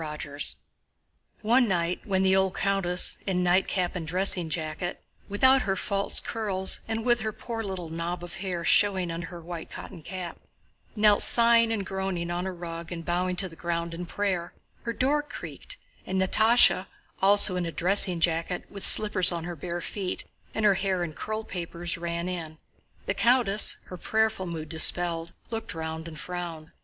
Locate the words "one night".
1.43-2.01